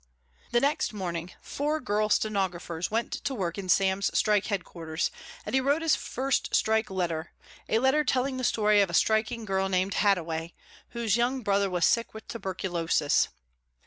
[0.51, 5.11] The next morning four girl stenographers went to work in Sam's strike headquarters,
[5.45, 7.33] and he wrote his first strike letter,
[7.69, 10.55] a letter telling the story of a striking girl named Hadaway,
[10.89, 13.27] whose young brother was sick with tuberculosis.